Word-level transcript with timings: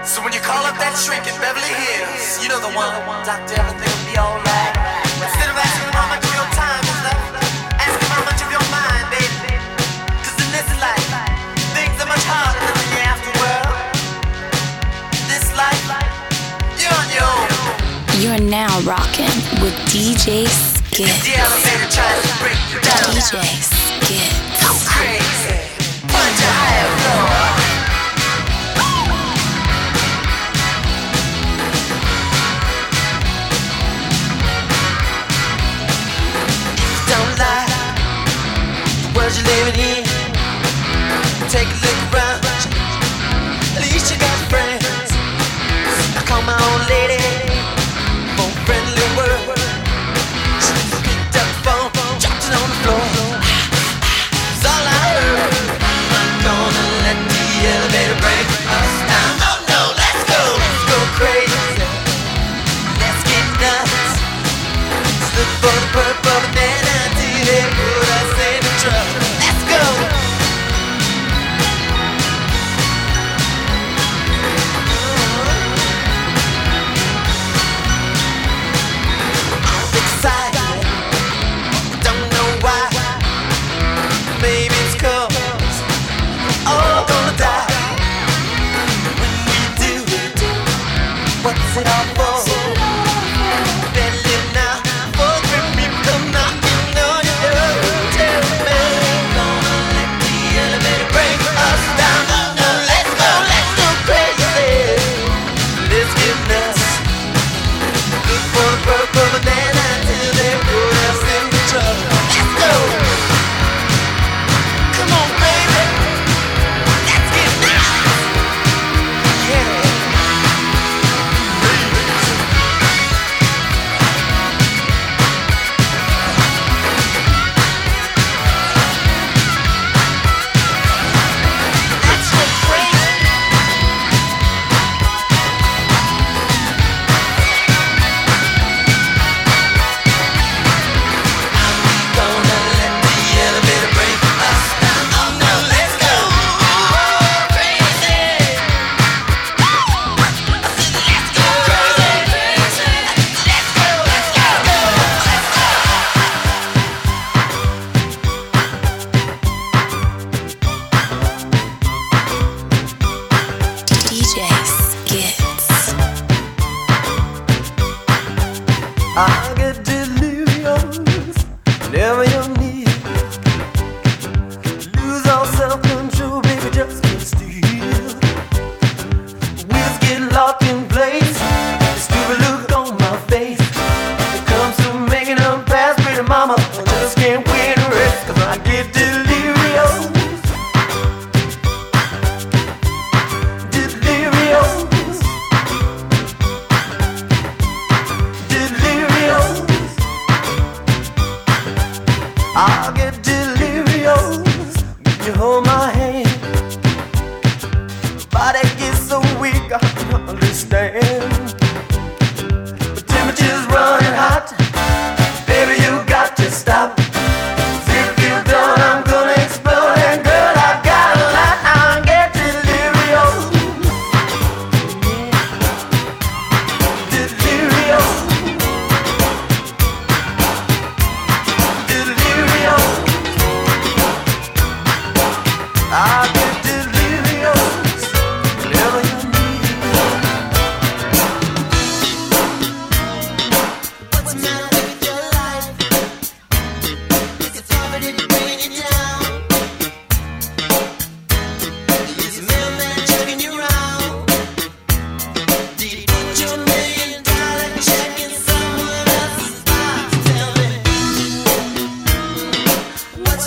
So 0.00 0.24
when 0.24 0.32
you 0.32 0.40
call 0.40 0.64
up 0.64 0.80
that 0.80 0.96
shrink 0.96 1.28
in 1.28 1.36
Beverly 1.44 1.76
Hills, 1.76 2.40
you 2.40 2.48
know 2.48 2.56
the 2.56 2.72
one, 2.72 2.88
doctor, 3.20 3.52
everything 3.60 3.84
will 3.84 4.08
be 4.08 4.16
alright. 4.16 4.72
Instead 5.20 5.52
of 5.52 5.60
asking 5.60 5.92
how 5.92 6.08
much 6.08 6.24
of 6.24 6.32
your 6.32 6.48
time 6.56 6.80
is 6.88 7.00
left, 7.04 7.36
ask 7.76 8.00
how 8.08 8.24
much 8.24 8.40
of 8.40 8.48
your 8.48 8.64
mind, 8.72 9.04
baby. 9.12 9.60
Cause 10.24 10.40
in 10.40 10.48
this 10.56 10.68
life, 10.80 11.04
things 11.76 11.92
are 12.00 12.08
much 12.08 12.24
harder 12.24 12.64
than 12.64 12.80
in 12.80 12.88
the 12.96 13.02
afterworld. 13.12 13.76
This 15.28 15.52
life, 15.52 15.84
you're 16.80 16.96
on 16.96 17.08
your 17.12 17.28
own. 17.28 17.76
You're 18.24 18.44
now 18.48 18.72
rocking 18.88 19.36
with 19.60 19.76
DJ 19.92 20.48
Skitz. 20.48 21.12
The 21.28 21.36
elevator 21.36 21.92
tries 21.92 22.24
to 22.24 22.34
break 22.40 22.56
you 22.72 22.80
down. 22.80 23.04
DJ. 23.20 23.36
Go 24.64 24.72
crazy. 24.88 25.60
Punch 26.08 26.40
a 26.40 26.52
higher 26.56 26.88
floor. 27.04 27.59
The 37.40 39.10
world 39.16 39.32
you're 39.32 39.48
living 39.48 39.80
in. 39.80 40.04
Take 41.48 41.68
a 41.68 41.78
look 41.80 41.98
around. 42.12 42.44
At 43.76 43.84
least 43.92 44.12
you 44.12 44.18
got 44.18 44.36
friends. 44.50 45.10
Lady 46.88 47.59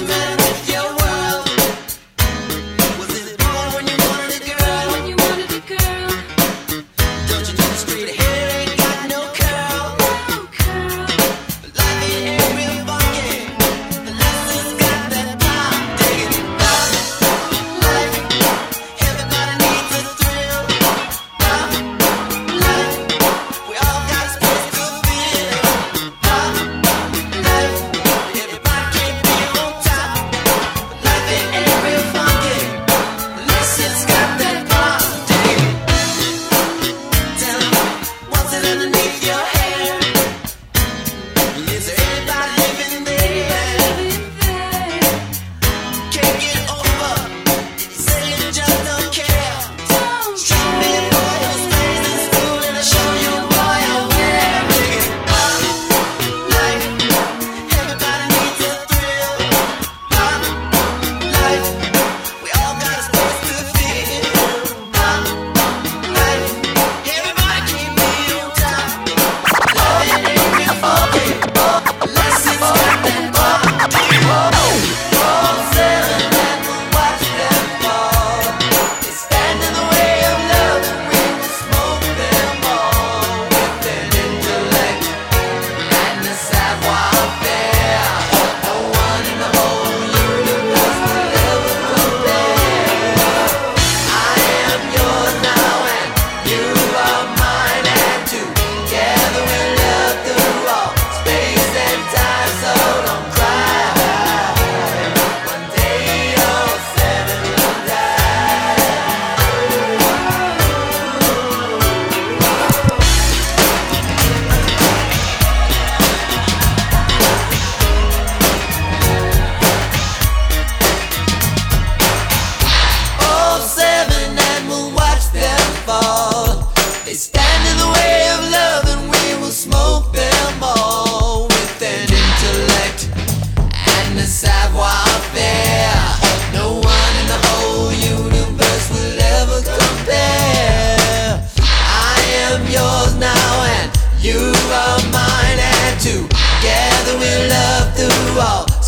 man. 0.02 0.43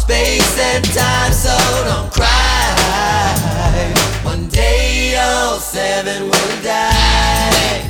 space 0.06 0.60
and 0.60 0.86
time, 0.94 1.34
so 1.34 1.56
don't 1.90 2.12
cry. 2.14 3.92
One 4.24 4.48
day 4.50 5.18
all 5.18 5.58
seven 5.58 6.26
will 6.26 6.56
die. 6.62 7.82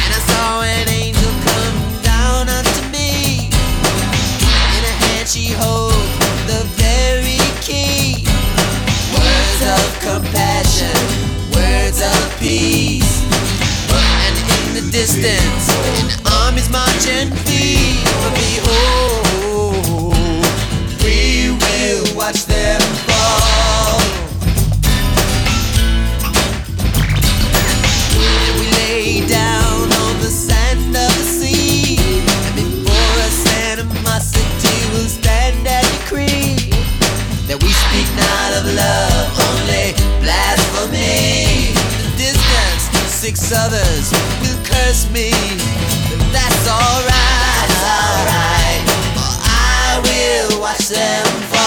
And 0.00 0.10
I 0.18 0.20
saw 0.30 0.62
an 0.62 0.88
angel 0.88 1.32
come 1.48 1.78
down 2.02 2.48
unto 2.48 2.80
me. 2.96 3.50
In 4.74 4.82
her 4.88 4.96
hand 5.04 5.28
she 5.28 5.52
holds 5.52 6.08
the 6.48 6.64
very 6.80 7.44
key. 7.60 8.24
Words 9.12 9.60
of 9.76 9.86
compassion, 10.08 10.98
words 11.52 12.00
of 12.00 12.20
peace. 12.40 13.20
And 14.24 14.36
in 14.64 14.80
the 14.80 14.84
distance, 14.90 15.68
army's 16.58 16.70
marching 16.70 17.30
feet. 17.44 18.04
But 18.22 18.34
behold, 18.34 19.22
oh, 19.44 20.10
we 21.04 21.50
will 21.50 22.16
watch 22.16 22.46
them 22.46 22.80
fall. 23.06 24.00
We 28.58 28.70
lay 28.72 29.26
down 29.26 29.92
on 29.92 30.20
the 30.20 30.30
sand 30.30 30.96
of 30.96 31.12
the 31.18 31.24
sea. 31.24 31.96
And 32.46 32.54
before 32.56 33.14
us 33.26 33.46
animosity 33.70 34.78
will 34.92 35.08
stand 35.08 35.66
and 35.66 35.86
decree 35.98 36.70
that 37.46 37.62
we 37.62 37.70
speak 37.70 38.08
not 38.16 38.50
of 38.58 38.64
love, 38.74 39.28
only 39.48 39.94
blasphemy. 40.22 41.72
The 42.02 42.16
distance, 42.16 42.82
six 43.12 43.52
others 43.52 44.12
will 44.42 44.58
curse 44.64 45.08
me. 45.10 45.97
That's 46.32 46.68
alright, 46.68 47.70
alright. 47.96 48.84
I 49.44 50.00
will 50.04 50.60
watch 50.60 50.88
them 50.88 51.26
fall. 51.50 51.57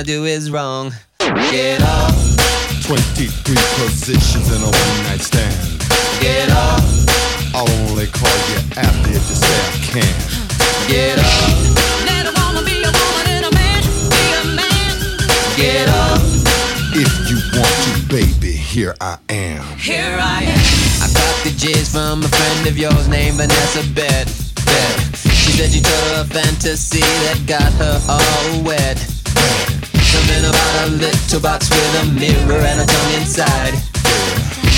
Wanna 0.00 0.06
do 0.06 0.24
is 0.24 0.50
wrong. 0.50 0.92
Get 1.18 1.82
up. 1.82 2.14
23 2.84 3.56
positions 3.76 4.48
in 4.48 4.62
a 4.62 4.64
one 4.64 4.96
night 5.04 5.20
stand. 5.20 5.52
get 6.20 6.48
up. 6.48 6.80
I'll 7.52 7.68
only 7.90 8.06
call 8.06 8.38
you 8.48 8.60
after 8.76 9.10
if 9.10 9.24
you 9.28 9.36
say 9.36 9.60
I 9.60 9.76
can. 9.92 10.16
get 10.88 11.18
off, 11.18 12.06
Let 12.06 12.24
a 12.24 12.32
woman 12.40 12.64
be 12.64 12.80
a 12.80 12.88
woman 12.88 13.26
and 13.28 13.44
a 13.44 13.52
man 13.52 13.82
be 14.08 14.24
a 14.40 14.44
man. 14.56 14.96
get 15.56 15.88
up. 15.88 16.20
If 16.96 17.12
you 17.28 17.36
want 17.52 17.76
to, 17.84 17.92
baby, 18.08 18.52
here 18.52 18.94
I 19.02 19.18
am. 19.28 19.62
Here 19.76 20.16
I 20.18 20.44
am. 20.44 20.60
I 21.04 21.08
got 21.12 21.34
the 21.44 21.50
jizz 21.50 21.92
from 21.92 22.24
a 22.24 22.28
friend 22.28 22.66
of 22.68 22.78
yours 22.78 23.06
named 23.08 23.36
Vanessa 23.36 23.82
Bet. 23.92 24.28
Bet. 24.64 24.96
She 25.36 25.52
said 25.52 25.74
you 25.74 25.82
told 25.82 26.04
her 26.16 26.22
a 26.22 26.24
fantasy 26.24 27.00
that 27.00 27.44
got 27.46 27.72
her 27.74 28.00
all 28.08 28.62
wet. 28.64 29.19
Something 30.10 30.44
about 30.44 30.74
a 30.86 30.90
little 30.90 31.40
box 31.40 31.70
with 31.70 32.02
a 32.02 32.04
mirror 32.18 32.60
and 32.60 32.80
a 32.80 32.86
tongue 32.86 33.14
inside. 33.20 33.74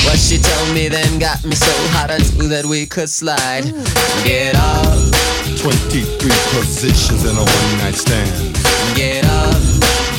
What 0.05 0.19
she 0.19 0.37
told 0.39 0.75
me 0.75 0.89
then 0.89 1.19
got 1.19 1.45
me 1.45 1.55
so 1.55 1.73
hot 1.95 2.11
I 2.11 2.19
knew 2.37 2.49
that 2.49 2.67
we 2.67 2.87
could 2.87 3.09
slide. 3.09 3.65
Get 4.25 4.57
off, 4.57 4.99
23 5.63 6.05
positions 6.53 7.25
in 7.25 7.33
a 7.37 7.45
one 7.45 7.71
night 7.81 7.95
stand. 7.95 8.29
get 8.95 9.25
off, 9.25 9.63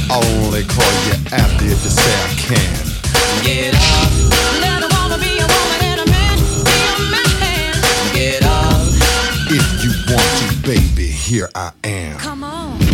I'll 0.10 0.26
only 0.46 0.64
call 0.66 0.94
you 1.06 1.14
after 1.30 1.66
if 1.66 1.78
you 1.84 1.94
say 1.94 2.16
I 2.18 2.30
can. 2.50 2.74
get 3.44 3.76
up. 3.76 4.10
Let 4.66 4.82
a 4.82 4.90
woman 4.98 5.20
be 5.20 5.38
a 5.38 5.46
woman 5.46 5.80
and 5.94 6.00
a 6.02 6.08
man 6.10 6.38
be 6.66 6.78
a 6.90 6.98
man. 7.44 7.74
get 8.16 8.42
off. 8.50 8.88
If 9.52 9.68
you 9.84 9.92
want 10.10 10.32
to, 10.42 10.48
baby, 10.66 11.06
here 11.08 11.50
I 11.54 11.72
am. 11.84 12.18
Come 12.18 12.44
on. 12.44 12.93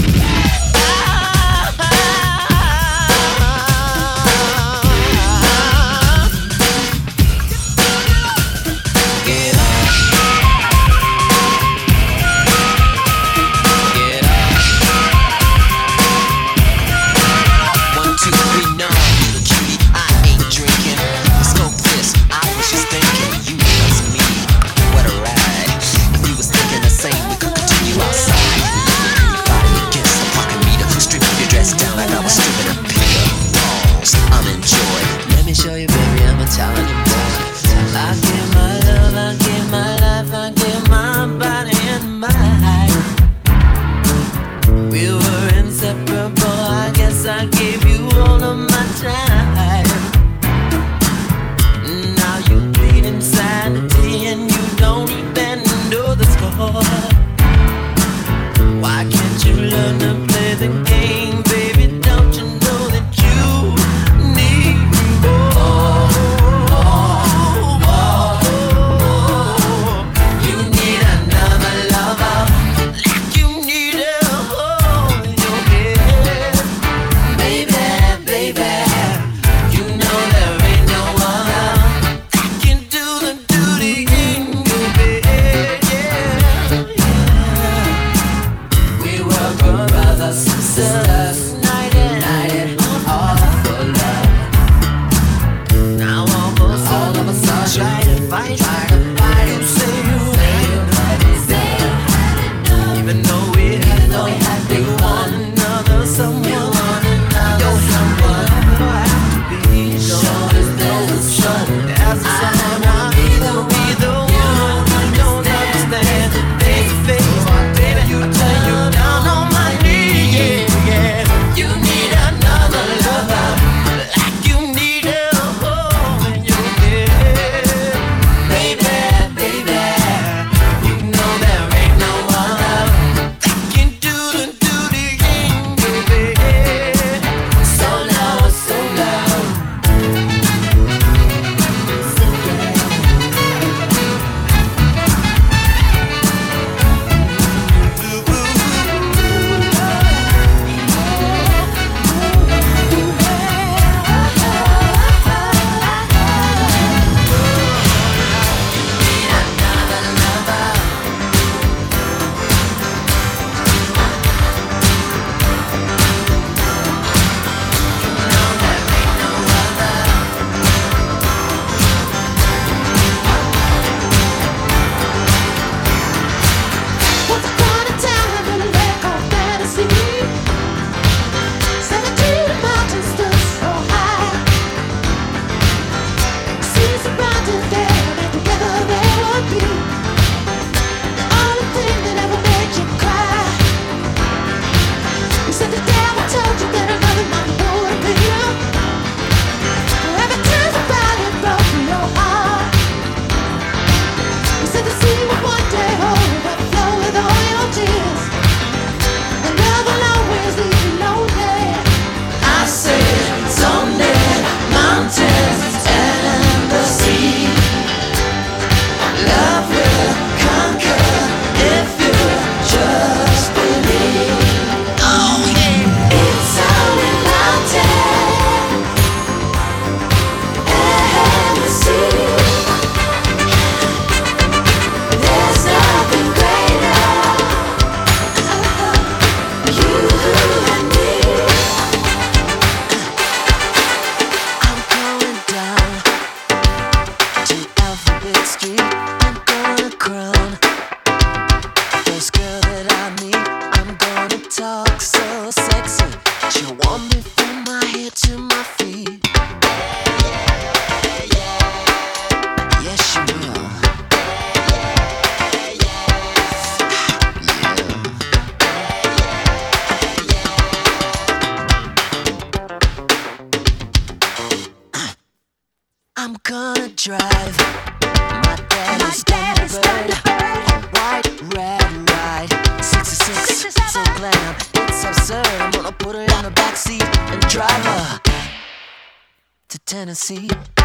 Tennessee. 290.00 290.79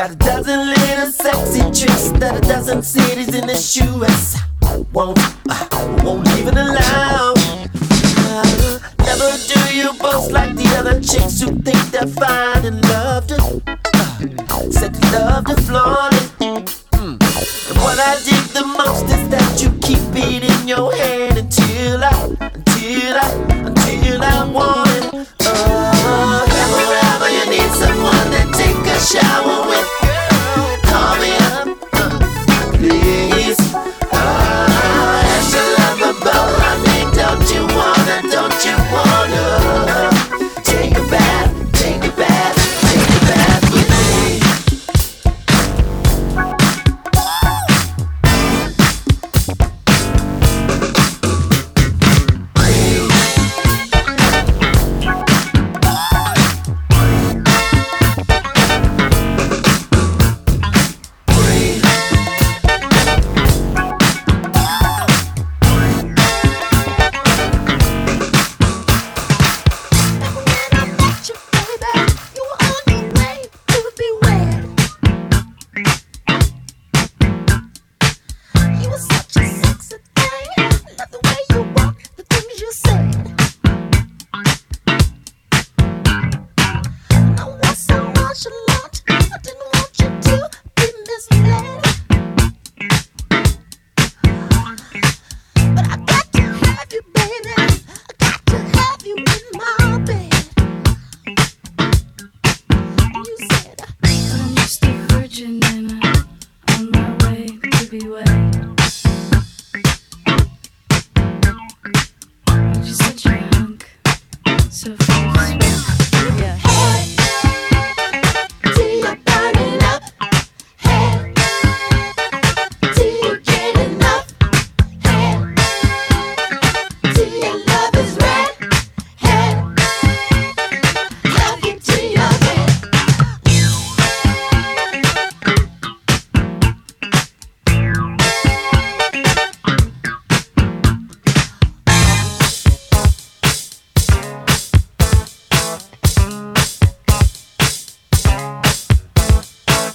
Got 0.00 0.12
a 0.12 0.16
dozen 0.16 0.66
little 0.66 1.12
sexy 1.12 1.60
tricks 1.60 2.08
that 2.20 2.34
a 2.34 2.40
dozen 2.40 2.82
cities 2.82 3.34
in 3.34 3.46
the 3.46 3.52
US 3.84 4.40
won't, 4.94 5.18
uh, 5.50 5.68
won't 6.02 6.26
leave 6.28 6.48
it 6.48 6.56
alone. 6.56 7.36
Uh, 8.24 8.78
never 9.04 9.28
do 9.44 9.60
you 9.76 9.92
boast 10.00 10.32
like 10.32 10.56
the 10.56 10.74
other 10.78 10.98
chicks 11.02 11.42
who 11.42 11.48
think 11.60 11.76
they're 11.90 12.06
fine 12.06 12.64
and 12.64 12.82
loved 12.88 13.28
to 13.28 13.36
Uh, 13.92 14.70
said 14.70 14.96
love 15.12 15.44
to 15.44 15.56
flaunt 15.68 16.14
it. 16.40 16.64
Mm. 16.96 17.20
And 17.68 17.78
what 17.84 17.98
I 17.98 18.16
did 18.24 18.29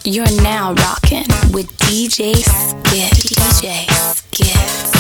You're 0.08 0.26
now 0.44 0.74
rocking 0.74 1.26
with 1.52 1.66
DJ 1.78 2.34
Skitz. 2.36 3.24
DJ 3.24 3.88
Skitz. 3.88 4.95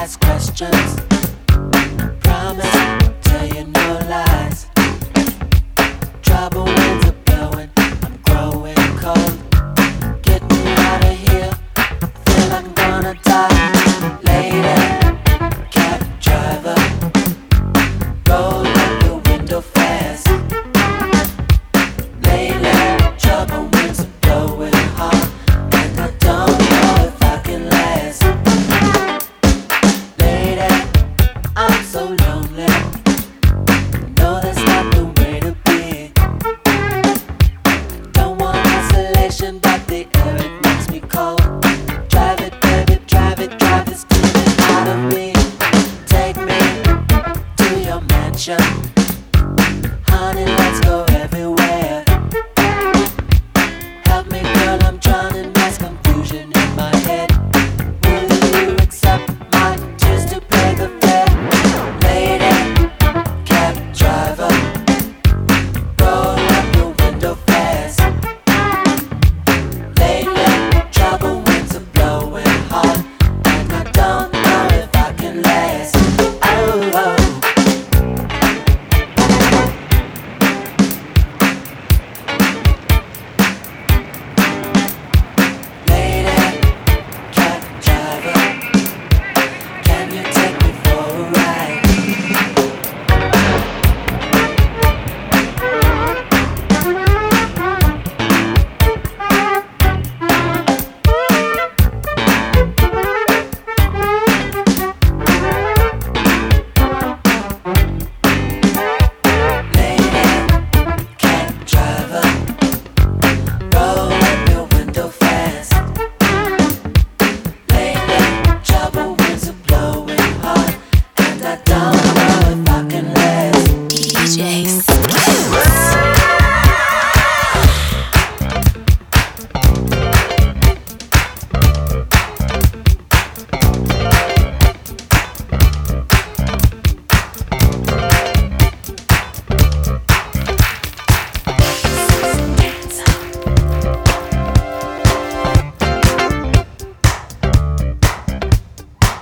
ask 0.00 0.20
questions. 0.20 0.96
Promise, 2.20 3.10
tell 3.22 3.46
you 3.48 3.64
no. 3.64 3.77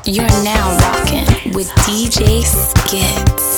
You're 0.08 0.24
now 0.44 0.78
rocking 0.78 1.52
with 1.52 1.68
DJ 1.82 2.44
Skitz. 2.44 3.55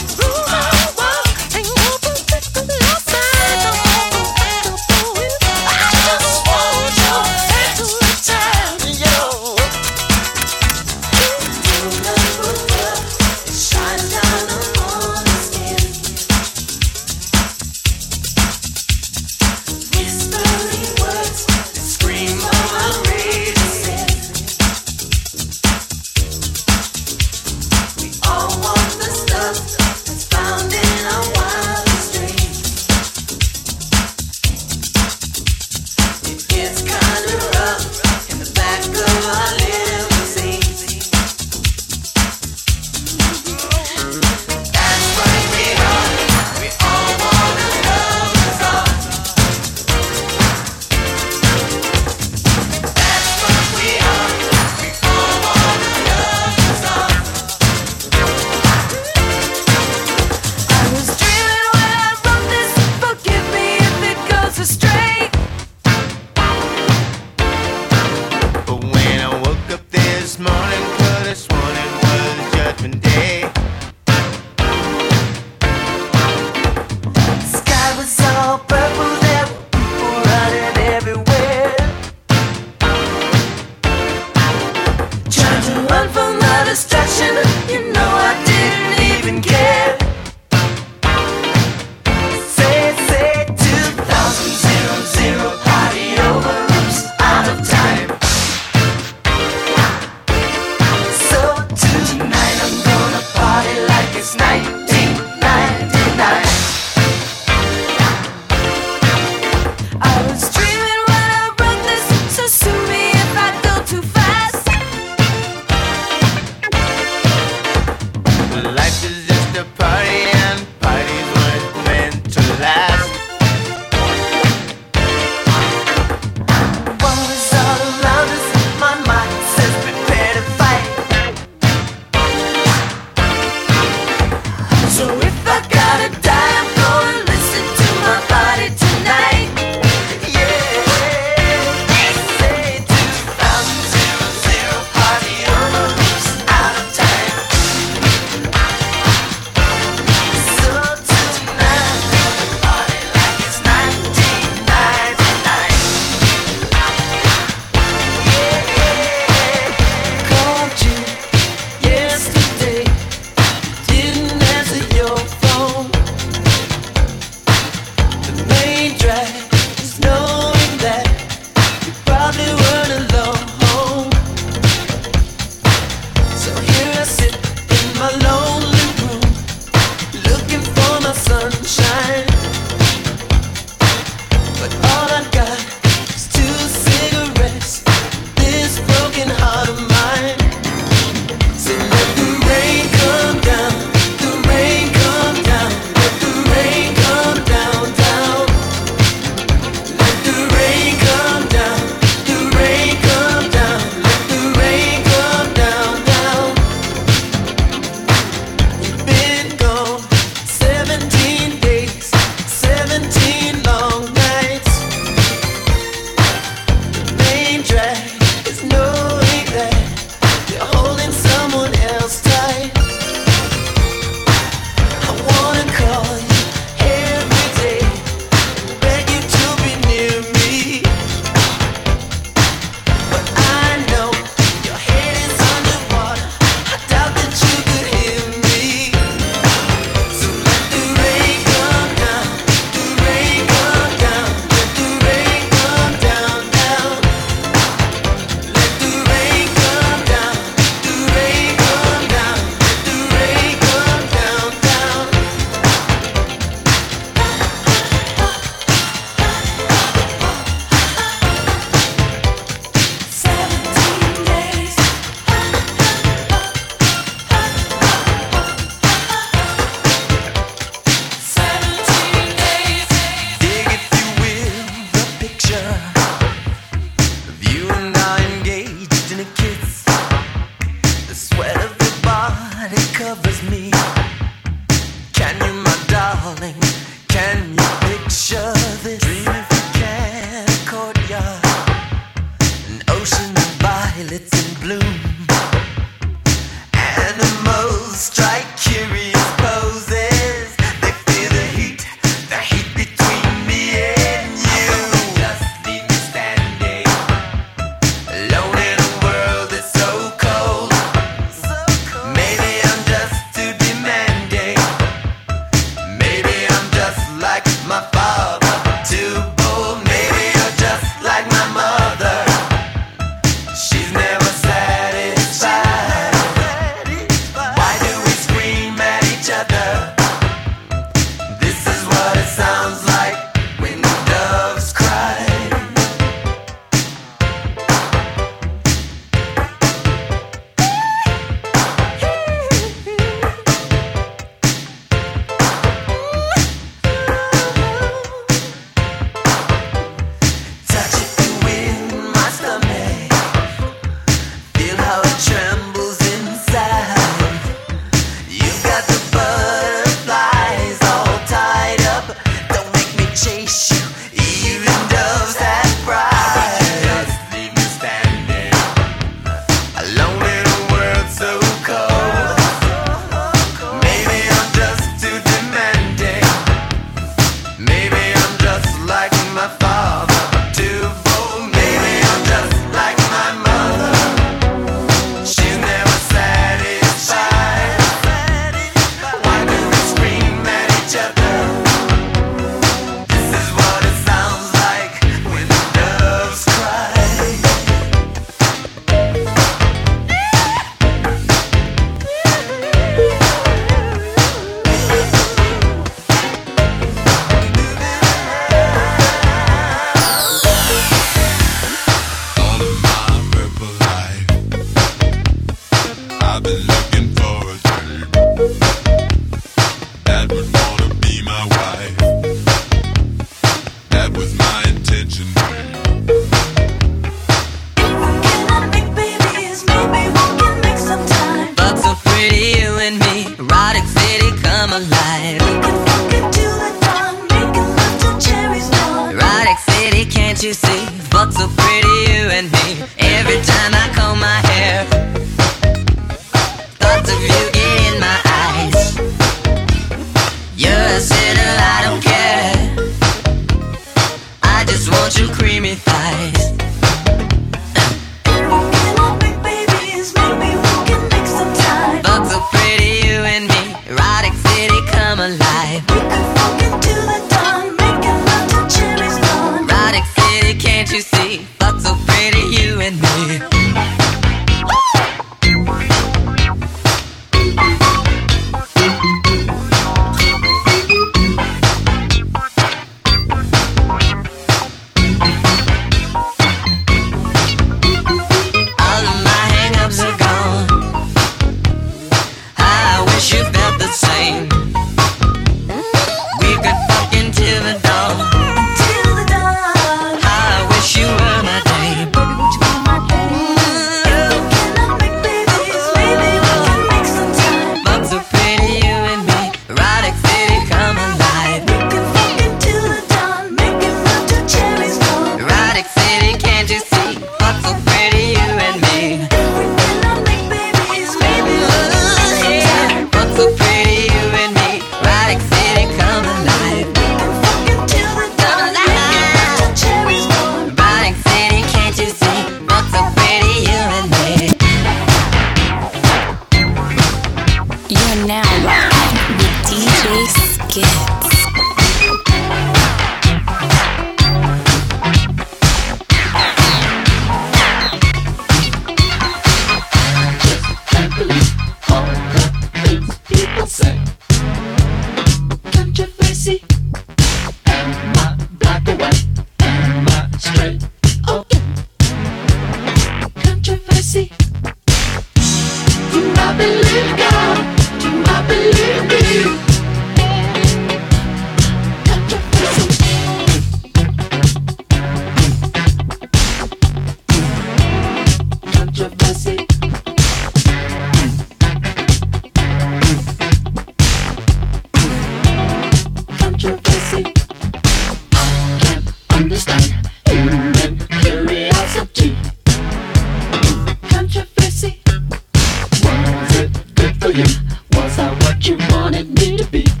Cause 598.11 598.19
I 598.19 598.33
what 598.43 598.67
you 598.67 598.77
wanted 598.89 599.29
me 599.39 599.55
to 599.55 599.65
be. 599.67 600.00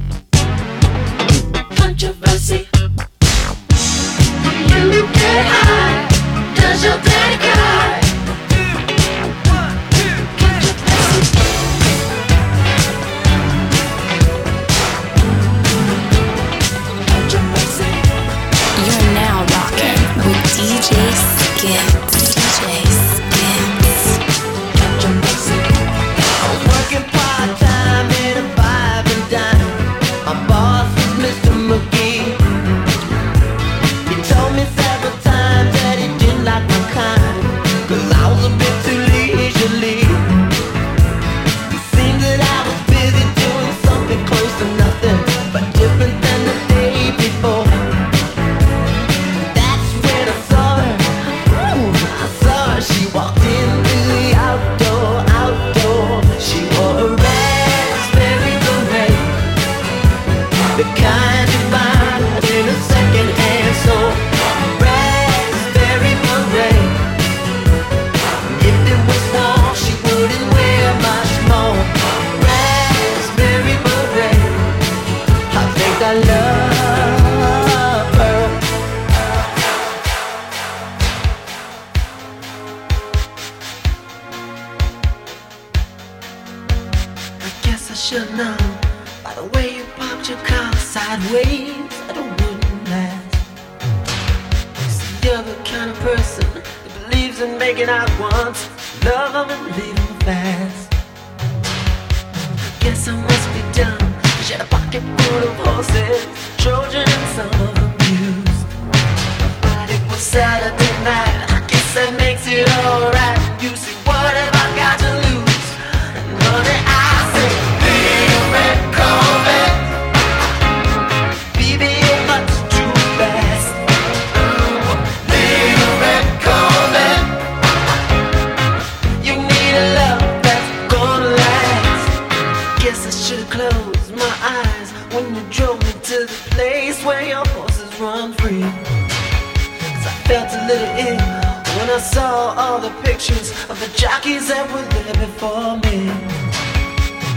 Before 145.41 145.75
me. 145.77 145.97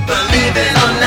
Believe 0.07 0.57
it 0.61 0.73
or 0.77 0.93
not, 1.01 1.04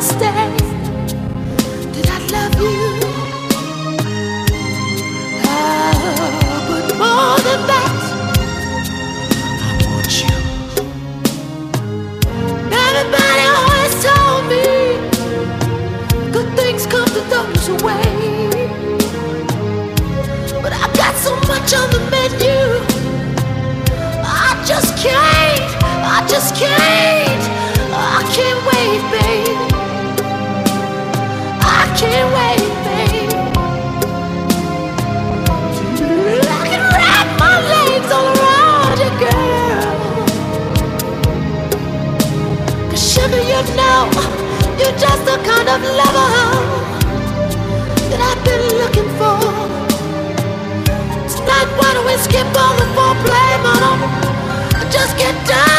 stay. 0.00 0.69
kind 45.64 45.84
of 45.84 45.90
lover 45.94 46.30
that 48.08 48.20
I've 48.28 48.44
been 48.44 48.64
looking 48.80 49.08
for. 49.18 49.36
Tonight, 51.28 51.68
why 51.76 51.92
don't 51.92 52.06
we 52.06 52.16
skip 52.16 52.46
all 52.56 52.74
the 52.76 52.86
foreplay, 52.96 53.52
mama? 53.62 54.06
Um, 54.06 54.90
just 54.90 55.18
get 55.18 55.34
down. 55.46 55.69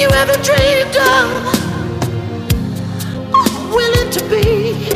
you 0.00 0.08
ever 0.12 0.32
dreamed 0.42 0.96
of 0.96 1.60
willing 3.70 4.10
to 4.10 4.20
be. 4.30 4.88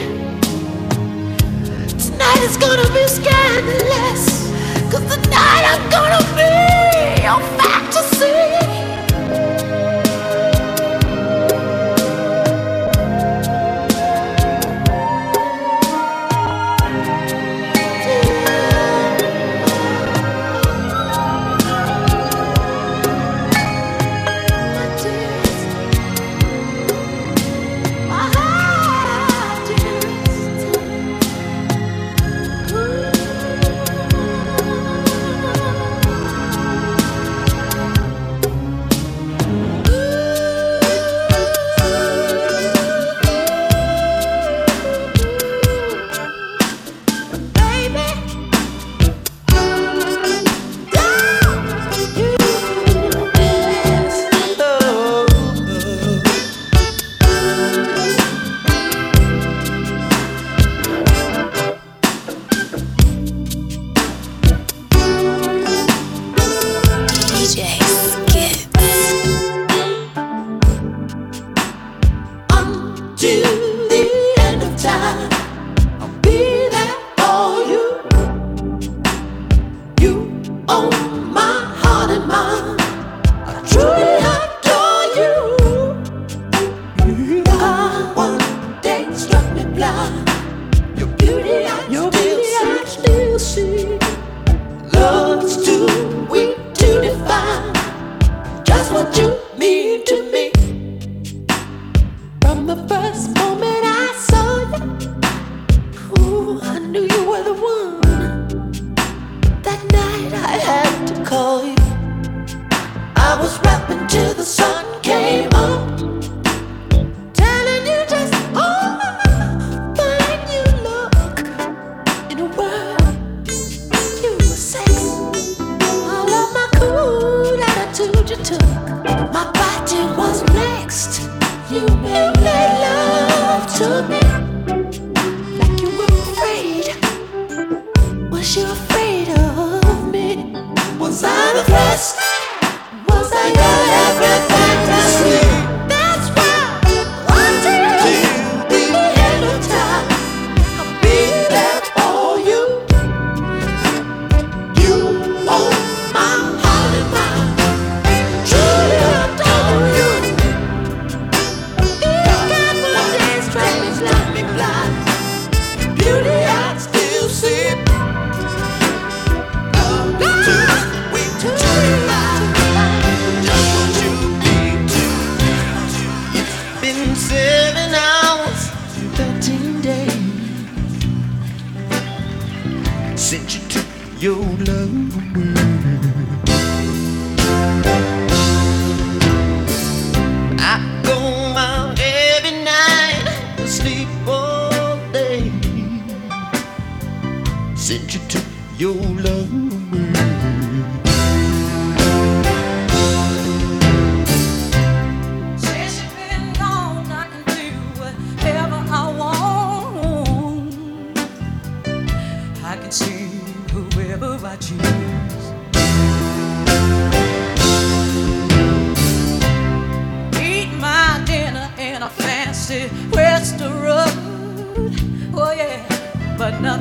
Tonight 1.99 2.43
is 2.43 2.57
gonna 2.57 2.89
be 2.91 3.07
scandalous. 3.07 4.34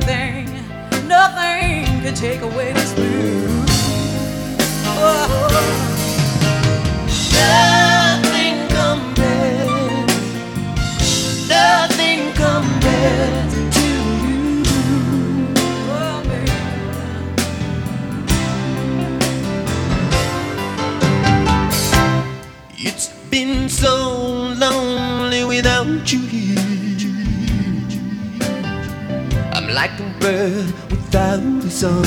nothing, 0.06 0.46
nothing 1.08 1.86
can 2.02 2.14
take 2.14 2.42
away 2.42 2.74
this 2.74 2.94
blues. 2.94 3.70
Oh. 4.86 5.50
Nothing 7.32 8.68
compares, 8.68 10.10
nothing 11.48 12.34
compares. 12.34 13.54
to 13.76 13.88
you. 14.28 14.44
Oh, 15.88 16.24
it's 22.78 23.08
been 23.30 23.70
so 23.70 23.94
lonely 24.58 25.46
without 25.46 26.12
you. 26.12 26.23
bird 30.24 30.74
without 30.90 31.42
a 31.42 31.70
song. 31.70 32.02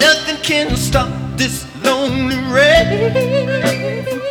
Nothing 0.00 0.38
can 0.42 0.74
stop 0.76 1.10
this 1.36 1.66
lonely 1.84 2.38
rain 2.50 3.12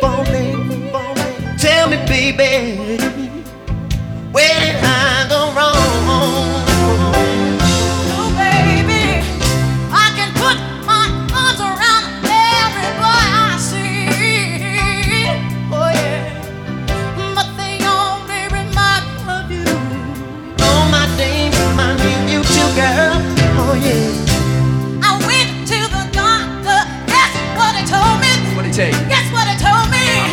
falling. 0.00 1.56
Tell 1.56 1.88
me, 1.88 1.98
baby. 2.08 2.91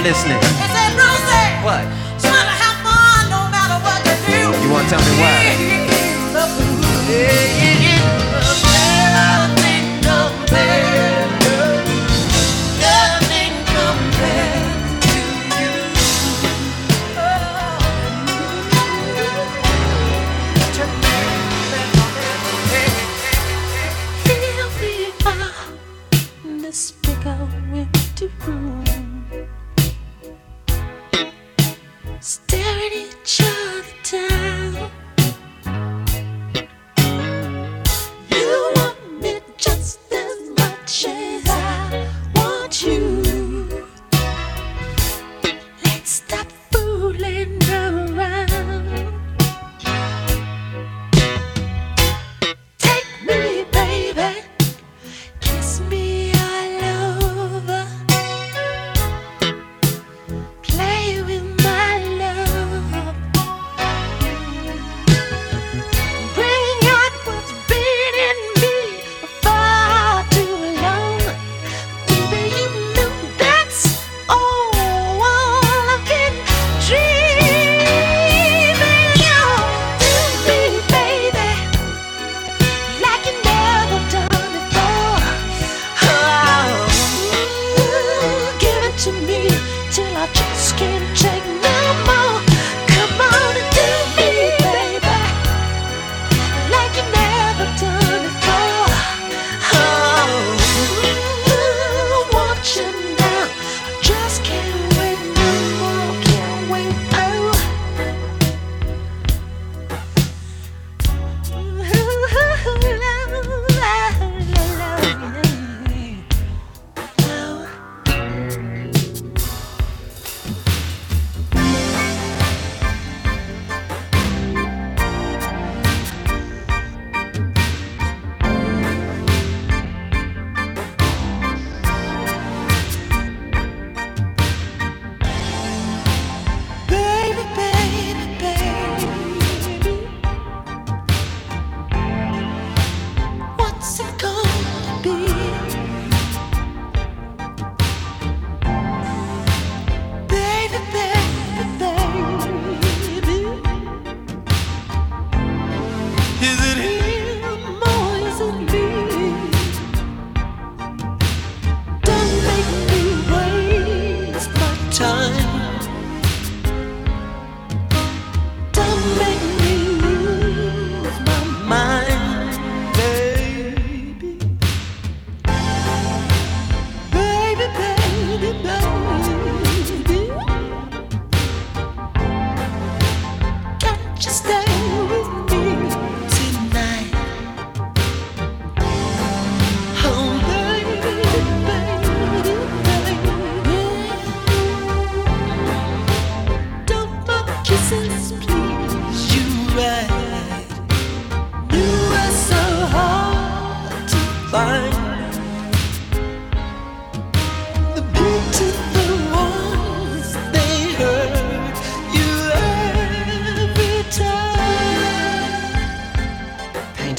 listening. 0.10 0.42
What? 1.62 1.86
To 2.18 2.34
have 2.34 2.82
fun 2.82 3.30
no 3.30 3.46
matter 3.54 3.78
what 3.86 4.02
you 4.02 4.18
do. 4.26 4.42
You 4.66 4.74
want 4.74 4.90
to 4.90 4.96
tell 4.96 5.04
me 5.06 5.14
why? 5.22 5.38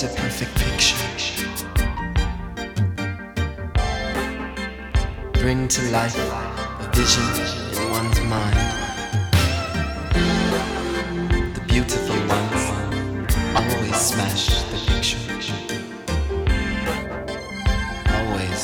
paint 0.00 0.12
a 0.12 0.20
perfect 0.20 0.54
picture. 0.56 0.96
Bring 5.32 5.68
to 5.68 5.82
life 5.90 6.16
a 6.16 6.90
vision 6.94 7.24
in 7.76 7.90
one's 7.90 8.20
mind. 8.22 8.56
The 11.54 11.60
beautiful 11.66 12.16
ones 12.28 12.64
always 13.56 13.96
smash 13.96 14.46
the 14.70 14.78
picture. 14.86 15.18
Always, 18.14 18.62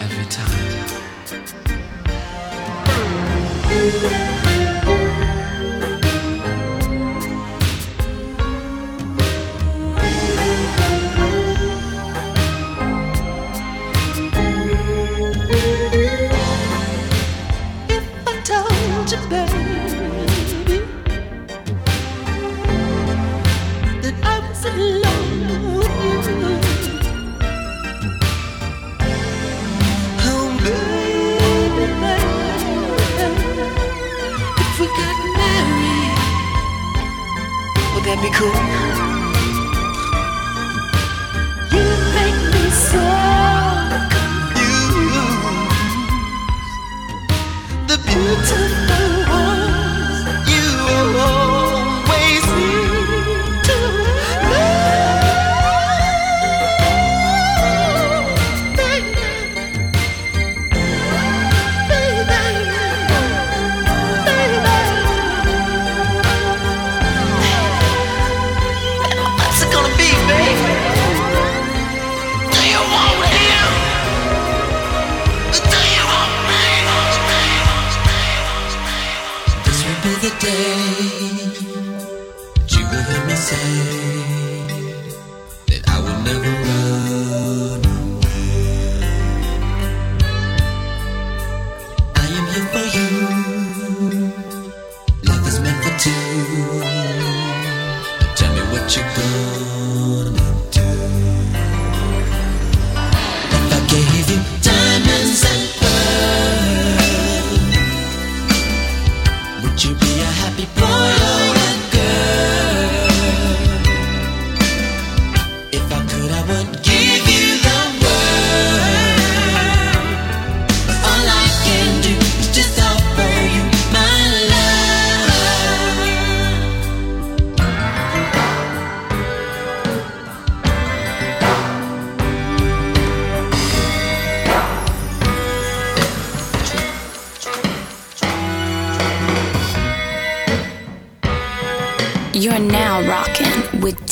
every 0.00 0.26
time. 4.36 4.41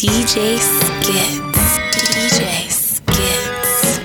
DJ 0.00 0.56
Skitz. 0.56 1.60
DJ 1.92 2.70
Skitz. 2.70 4.00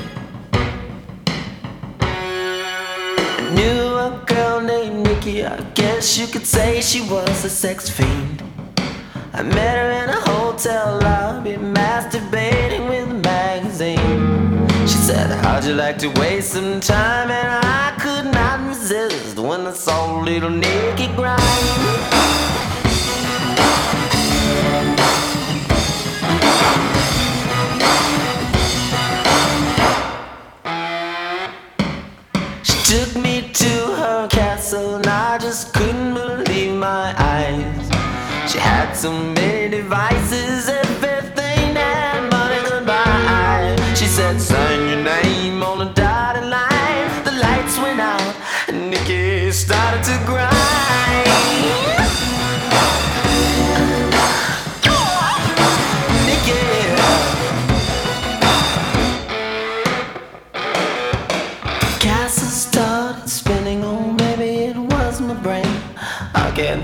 I 3.39 3.51
knew 3.55 3.95
a 3.95 4.21
girl 4.27 4.59
named 4.59 5.07
Nikki. 5.07 5.45
I 5.45 5.61
guess 5.73 6.17
you 6.17 6.27
could 6.27 6.45
say 6.45 6.81
she 6.81 6.99
was 7.09 7.45
a 7.45 7.49
sex 7.49 7.89
fiend. 7.89 8.43
I 9.31 9.41
met 9.43 9.77
her 9.77 9.91
in 10.03 10.09
a 10.09 10.19
hotel 10.31 10.99
lobby, 11.01 11.53
masturbating 11.53 12.89
with 12.89 13.09
a 13.09 13.13
magazine. 13.13 14.67
She 14.85 14.97
said, 14.97 15.31
How'd 15.45 15.63
you 15.63 15.75
like 15.75 15.97
to 15.99 16.09
waste 16.19 16.51
some 16.51 16.81
time? 16.81 17.31
And 17.31 17.65
I 17.65 17.95
could 18.01 18.33
not 18.33 18.67
resist 18.67 19.39
when 19.39 19.65
I 19.65 19.71
saw 19.71 20.19
little 20.19 20.49
Nikki 20.49 21.07
grind. 21.15 22.15
couldn't 35.75 36.13
believe 36.13 36.73
my 36.73 37.13
eyes. 37.17 37.89
She 38.49 38.57
had 38.59 38.93
some 38.93 39.34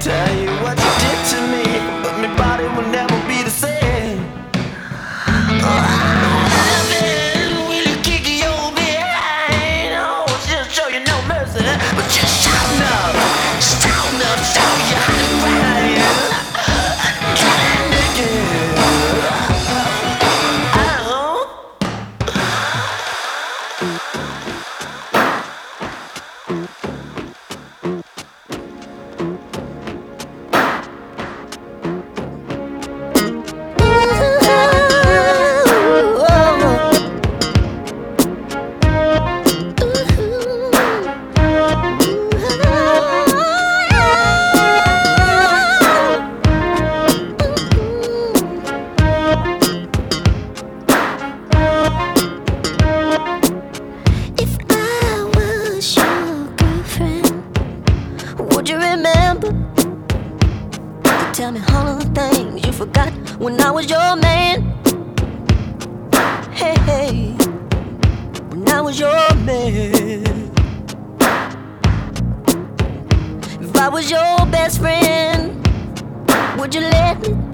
tell 0.02 0.36
you 0.36 0.51
when 63.42 63.60
I 63.60 63.72
was 63.72 63.90
your 63.90 64.16
man. 64.18 64.62
Hey, 66.52 66.76
hey, 66.86 67.32
when 68.50 68.70
I 68.70 68.82
was 68.82 69.00
your 69.00 69.36
man. 69.38 70.52
If 73.60 73.76
I 73.76 73.90
was 73.90 74.12
your 74.12 74.46
best 74.52 74.80
friend, 74.80 75.58
would 76.60 76.76
you 76.76 76.82
let 76.82 77.20
me? 77.28 77.51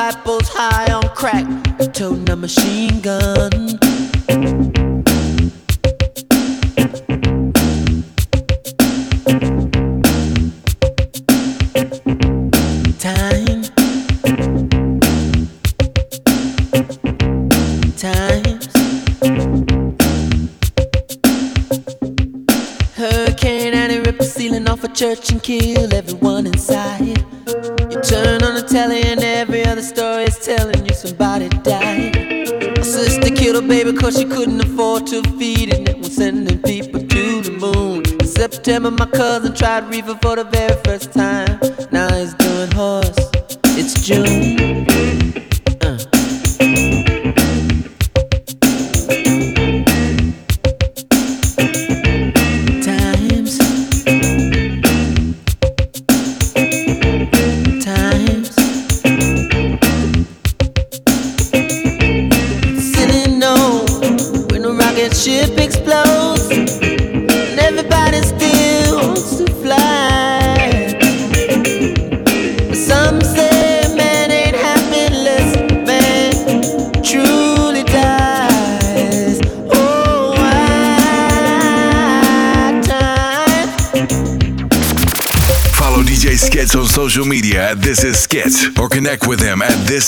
disciples 0.00 0.48
high 0.48 0.90
on 0.94 1.02
crack, 1.14 1.46
toting 1.92 2.30
a 2.30 2.36
machine 2.36 3.00
gun. 3.00 3.50
Time, 12.98 13.62
times. 17.96 18.68
Hurricane 22.96 23.74
the 24.16 24.24
ceiling 24.24 24.66
off 24.66 24.82
a 24.82 24.88
church 24.88 25.30
and 25.30 25.42
kill. 25.42 25.89
But 34.10 34.18
she 34.18 34.24
couldn't 34.24 34.60
afford 34.60 35.06
to 35.06 35.22
feed 35.38 35.68
it, 35.68 35.78
and 35.78 35.88
it 35.88 35.98
was 35.98 36.16
sending 36.16 36.60
people 36.62 36.98
to 36.98 37.42
the 37.42 37.52
moon. 37.52 38.02
In 38.20 38.26
September, 38.26 38.90
my 38.90 39.06
cousin 39.06 39.54
tried 39.54 39.88
reefer 39.88 40.18
for 40.20 40.34
the 40.34 40.42
very 40.42 40.74
first 40.82 41.12
time. 41.12 41.59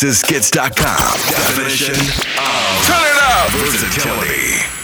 TexasKids.com. 0.03 1.15
Definition 1.31 1.95
of 1.95 2.87
Turn 2.89 3.23
versatility. 3.53 4.82